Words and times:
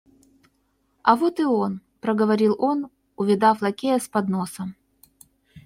А, 1.03 1.15
вот 1.15 1.39
и 1.39 1.45
он,— 1.45 1.79
проговорил 2.01 2.55
он, 2.57 2.89
увидав 3.17 3.61
лакея 3.61 3.99
с 3.99 4.07
подносом. 4.09 4.73